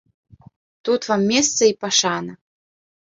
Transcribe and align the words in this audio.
Тут 0.87 1.01
вам 1.11 1.21
месца 1.31 1.61
і 1.73 1.75
пашана. 1.85 2.33